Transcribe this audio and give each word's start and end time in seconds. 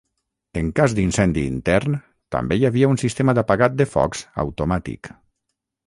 En 0.61 0.69
cas 0.79 0.95
d'incendi 0.99 1.43
intern, 1.51 1.99
també 2.37 2.59
hi 2.61 2.67
havia 2.71 2.91
un 2.95 2.99
sistema 3.05 3.39
d'apagat 3.41 3.79
de 3.83 3.91
focs 3.97 4.29
automàtic. 4.47 5.17